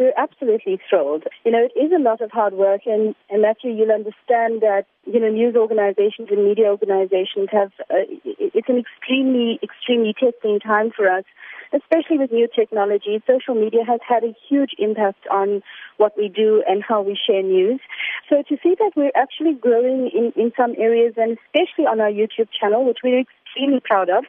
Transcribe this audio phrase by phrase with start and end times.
[0.00, 1.24] we're absolutely thrilled.
[1.44, 4.84] You know, it is a lot of hard work, and, and Matthew, you'll understand that,
[5.04, 10.90] you know, news organizations and media organizations have, uh, it's an extremely, extremely testing time
[10.90, 11.24] for us,
[11.72, 13.22] especially with new technology.
[13.26, 15.62] Social media has had a huge impact on
[15.98, 17.80] what we do and how we share news.
[18.28, 22.10] So to see that we're actually growing in, in some areas, and especially on our
[22.10, 24.24] YouTube channel, which we're extremely proud of,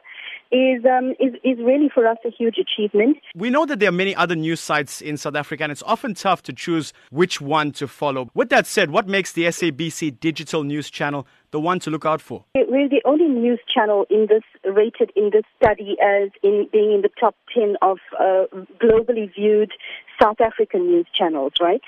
[0.52, 3.16] is, um, is, is really for us a huge achievement.
[3.34, 6.14] We know that there are many other news sites in South Africa, and it's often
[6.14, 8.30] tough to choose which one to follow.
[8.34, 12.20] With that said, what makes the SABC digital news channel the one to look out
[12.20, 12.44] for?
[12.54, 17.02] We're the only news channel in this rated in this study as in being in
[17.02, 18.44] the top 10 of uh,
[18.82, 19.72] globally viewed
[20.20, 21.82] South African news channels, right?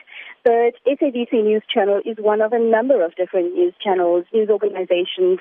[0.45, 5.39] But SABC News Channel is one of a number of different news channels, news organizations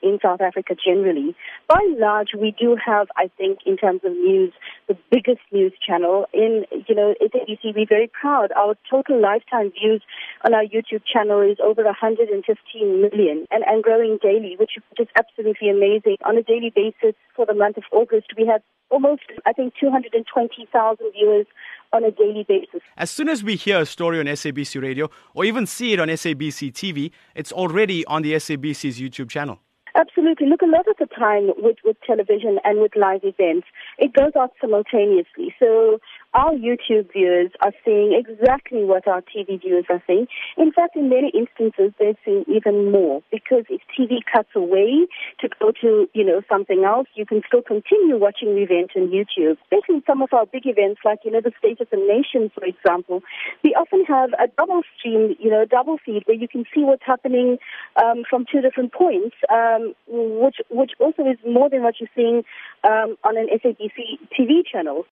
[0.00, 1.34] in South Africa generally.
[1.68, 4.52] By and large, we do have, I think, in terms of news,
[4.86, 6.26] the biggest news channel.
[6.32, 8.52] In, you know, SABC, we're very proud.
[8.52, 10.02] Our total lifetime views
[10.44, 15.68] on our YouTube channel is over 115 million and, and growing daily, which is absolutely
[15.68, 16.18] amazing.
[16.24, 21.12] On a daily basis for the month of August, we have almost, I think, 220,000
[21.12, 21.46] viewers
[21.92, 22.80] on a daily basis.
[22.96, 26.08] As soon as we hear a story on SABC radio or even see it on
[26.08, 29.58] SABC TV, it's already on the SABC's YouTube channel.
[29.96, 30.48] Absolutely.
[30.48, 33.68] Look, a lot of the time with, with television and with live events,
[33.98, 35.54] it goes out simultaneously.
[35.60, 36.00] So
[36.34, 40.26] our YouTube viewers are seeing exactly what our TV viewers are seeing.
[40.56, 45.06] In fact, in many instances, they're seeing even more because if TV cuts away
[45.40, 49.08] to go to, you know, something else, you can still continue watching the event on
[49.08, 49.56] YouTube.
[49.64, 52.64] Especially some of our big events like, you know, the State of the Nation, for
[52.64, 53.22] example,
[53.62, 56.82] we often have a double stream, you know, a double feed where you can see
[56.82, 57.58] what's happening
[58.02, 62.42] um, from two different points, um, which, which also is more than what you're seeing
[62.84, 65.02] um, on an SABC TV channel.